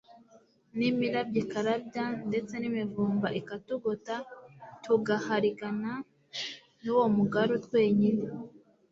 [0.77, 4.15] n'imirabyo ikarabya ndetse n'imivumba ikatugota
[4.83, 5.91] tugaharigana
[6.83, 8.25] n'uwo mugaru twenyine